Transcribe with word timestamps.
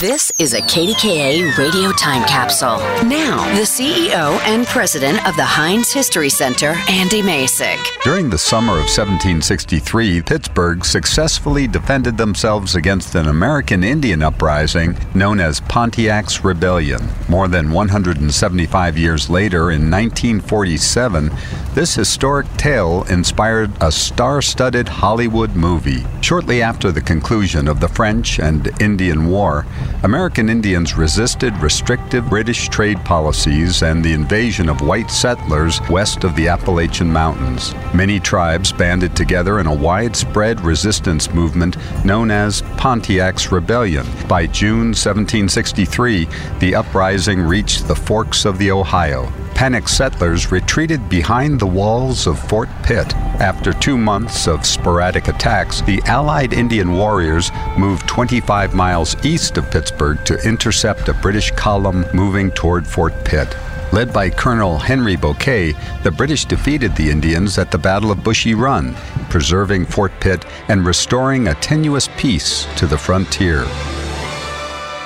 This 0.00 0.32
is 0.38 0.54
a 0.54 0.62
KDKA 0.62 1.58
radio 1.58 1.92
time 1.92 2.26
capsule. 2.26 2.78
Now, 3.06 3.44
the 3.54 3.66
CEO 3.66 4.40
and 4.46 4.66
president 4.66 5.18
of 5.28 5.36
the 5.36 5.44
Heinz 5.44 5.92
History 5.92 6.30
Center, 6.30 6.74
Andy 6.88 7.20
Masich. 7.20 7.76
During 8.02 8.30
the 8.30 8.38
summer 8.38 8.72
of 8.72 8.88
1763, 8.88 10.22
Pittsburgh 10.22 10.86
successfully 10.86 11.68
defended 11.68 12.16
themselves 12.16 12.76
against 12.76 13.14
an 13.14 13.26
American 13.26 13.84
Indian 13.84 14.22
uprising 14.22 14.96
known 15.14 15.38
as 15.38 15.60
Pontiac's 15.60 16.42
Rebellion. 16.42 17.06
More 17.30 17.46
than 17.46 17.70
175 17.70 18.98
years 18.98 19.30
later, 19.30 19.70
in 19.70 19.88
1947, 19.88 21.30
this 21.74 21.94
historic 21.94 22.48
tale 22.56 23.04
inspired 23.04 23.70
a 23.80 23.92
star 23.92 24.42
studded 24.42 24.88
Hollywood 24.88 25.54
movie. 25.54 26.04
Shortly 26.22 26.60
after 26.60 26.90
the 26.90 27.00
conclusion 27.00 27.68
of 27.68 27.78
the 27.78 27.86
French 27.86 28.40
and 28.40 28.68
Indian 28.82 29.28
War, 29.28 29.64
American 30.02 30.48
Indians 30.48 30.96
resisted 30.96 31.56
restrictive 31.58 32.28
British 32.28 32.68
trade 32.68 32.98
policies 33.04 33.84
and 33.84 34.04
the 34.04 34.12
invasion 34.12 34.68
of 34.68 34.80
white 34.80 35.08
settlers 35.08 35.80
west 35.88 36.24
of 36.24 36.34
the 36.34 36.48
Appalachian 36.48 37.12
Mountains. 37.12 37.76
Many 37.94 38.18
tribes 38.18 38.72
banded 38.72 39.14
together 39.14 39.60
in 39.60 39.68
a 39.68 39.74
widespread 39.74 40.60
resistance 40.62 41.32
movement 41.32 41.76
known 42.04 42.32
as 42.32 42.62
Pontiac's 42.76 43.52
Rebellion. 43.52 44.04
By 44.26 44.48
June 44.48 44.88
1763, 44.88 46.26
the 46.58 46.74
uprising 46.74 47.19
reached 47.28 47.86
the 47.86 47.94
forks 47.94 48.46
of 48.46 48.56
the 48.56 48.70
Ohio. 48.70 49.30
Panicked 49.54 49.90
settlers 49.90 50.50
retreated 50.50 51.08
behind 51.10 51.60
the 51.60 51.66
walls 51.66 52.26
of 52.26 52.38
Fort 52.48 52.70
Pitt. 52.82 53.14
After 53.40 53.74
two 53.74 53.98
months 53.98 54.48
of 54.48 54.64
sporadic 54.64 55.28
attacks, 55.28 55.82
the 55.82 56.00
Allied 56.06 56.54
Indian 56.54 56.94
warriors 56.94 57.50
moved 57.76 58.08
25 58.08 58.74
miles 58.74 59.22
east 59.24 59.58
of 59.58 59.70
Pittsburgh 59.70 60.24
to 60.24 60.38
intercept 60.48 61.10
a 61.10 61.14
British 61.14 61.50
column 61.50 62.06
moving 62.14 62.50
toward 62.52 62.86
Fort 62.86 63.12
Pitt. 63.24 63.54
Led 63.92 64.12
by 64.12 64.30
Colonel 64.30 64.78
Henry 64.78 65.16
Bouquet, 65.16 65.74
the 66.04 66.10
British 66.10 66.46
defeated 66.46 66.96
the 66.96 67.10
Indians 67.10 67.58
at 67.58 67.70
the 67.70 67.78
Battle 67.78 68.10
of 68.10 68.24
Bushy 68.24 68.54
Run, 68.54 68.94
preserving 69.28 69.84
Fort 69.84 70.12
Pitt 70.20 70.46
and 70.68 70.86
restoring 70.86 71.48
a 71.48 71.54
tenuous 71.56 72.08
peace 72.16 72.66
to 72.76 72.86
the 72.86 72.96
frontier. 72.96 73.66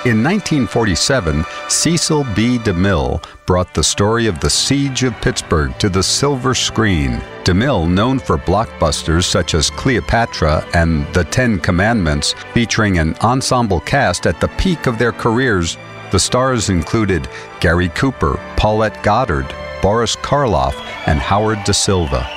In 0.05 0.21
1947, 0.21 1.43
Cecil 1.67 2.25
B. 2.35 2.59
DeMille 2.59 3.25
brought 3.47 3.73
the 3.73 3.83
story 3.83 4.27
of 4.27 4.39
the 4.39 4.51
Siege 4.51 5.01
of 5.01 5.19
Pittsburgh 5.19 5.75
to 5.79 5.89
the 5.89 6.03
silver 6.03 6.53
screen. 6.53 7.13
DeMille, 7.43 7.89
known 7.89 8.19
for 8.19 8.37
blockbusters 8.37 9.23
such 9.23 9.55
as 9.55 9.71
Cleopatra 9.71 10.63
and 10.75 11.11
The 11.15 11.23
Ten 11.23 11.59
Commandments, 11.59 12.35
featuring 12.53 12.99
an 12.99 13.15
ensemble 13.23 13.79
cast 13.79 14.27
at 14.27 14.39
the 14.39 14.49
peak 14.59 14.85
of 14.85 14.99
their 14.99 15.11
careers, 15.11 15.75
the 16.11 16.19
stars 16.19 16.69
included 16.69 17.27
Gary 17.59 17.89
Cooper, 17.89 18.39
Paulette 18.57 19.01
Goddard, 19.01 19.51
Boris 19.81 20.15
Karloff, 20.17 20.75
and 21.07 21.19
Howard 21.19 21.63
Da 21.65 21.71
Silva. 21.71 22.29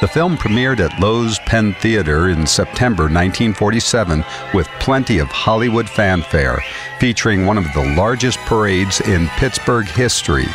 The 0.00 0.06
film 0.06 0.36
premiered 0.36 0.78
at 0.78 1.00
Loew's 1.00 1.40
Penn 1.40 1.74
Theater 1.74 2.28
in 2.28 2.46
September 2.46 3.04
1947 3.04 4.24
with 4.54 4.68
plenty 4.78 5.18
of 5.18 5.26
Hollywood 5.26 5.90
fanfare, 5.90 6.62
featuring 6.98 7.46
one 7.46 7.58
of 7.58 7.72
the 7.72 7.94
largest 7.96 8.38
parades 8.40 9.00
in 9.00 9.28
Pittsburgh 9.36 9.86
history. 9.86 10.46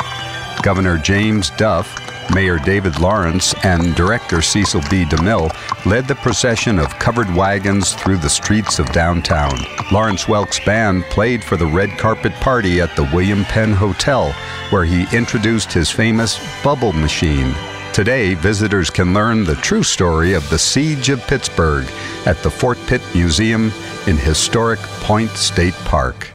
Governor 0.62 0.98
James 0.98 1.50
Duff, 1.50 2.00
Mayor 2.34 2.58
David 2.58 2.98
Lawrence, 2.98 3.54
and 3.64 3.94
director 3.94 4.40
Cecil 4.40 4.80
B. 4.90 5.04
DeMille 5.04 5.50
led 5.86 6.06
the 6.08 6.14
procession 6.14 6.78
of 6.78 6.98
covered 6.98 7.34
wagons 7.34 7.94
through 7.94 8.18
the 8.18 8.30
streets 8.30 8.78
of 8.78 8.90
downtown. 8.92 9.58
Lawrence 9.92 10.28
Welk's 10.28 10.60
band 10.60 11.04
played 11.04 11.42
for 11.44 11.56
the 11.56 11.66
red 11.66 11.90
carpet 11.98 12.32
party 12.34 12.80
at 12.80 12.94
the 12.96 13.08
William 13.12 13.44
Penn 13.44 13.72
Hotel, 13.72 14.32
where 14.70 14.84
he 14.84 15.06
introduced 15.16 15.72
his 15.72 15.90
famous 15.90 16.38
bubble 16.62 16.92
machine. 16.92 17.54
Today, 17.94 18.34
visitors 18.34 18.90
can 18.90 19.14
learn 19.14 19.44
the 19.44 19.54
true 19.54 19.84
story 19.84 20.32
of 20.32 20.50
the 20.50 20.58
Siege 20.58 21.10
of 21.10 21.24
Pittsburgh 21.28 21.86
at 22.26 22.36
the 22.42 22.50
Fort 22.50 22.76
Pitt 22.88 23.00
Museum 23.14 23.70
in 24.08 24.16
historic 24.16 24.80
Point 24.80 25.30
State 25.30 25.74
Park. 25.84 26.28